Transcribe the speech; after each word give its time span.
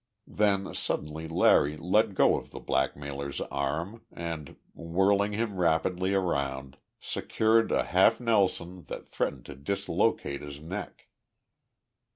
Then 0.25 0.73
suddenly 0.73 1.27
Larry 1.27 1.77
let 1.77 2.15
go 2.15 2.35
of 2.35 2.49
the 2.49 2.59
blackmailer's 2.59 3.39
arm 3.39 4.01
and, 4.11 4.55
whirling 4.73 5.33
him 5.33 5.57
rapidly 5.57 6.15
around, 6.15 6.77
secured 6.99 7.71
a 7.71 7.83
half 7.83 8.19
nelson 8.19 8.85
that 8.85 9.07
threatened 9.07 9.45
to 9.45 9.55
dislocate 9.55 10.41
his 10.41 10.59
neck. 10.59 11.07